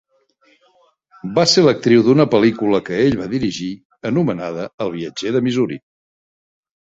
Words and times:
Va 1.33 1.43
ser 1.49 1.63
l'actriu 1.65 2.05
d'una 2.07 2.25
pel·lícula 2.31 2.79
que 2.87 2.97
ell 3.03 3.19
va 3.19 3.27
dirigir, 3.33 3.69
anomenada 4.11 4.67
"El 4.87 4.91
viatger 4.95 5.35
de 5.37 5.43
Missouri". 5.49 5.77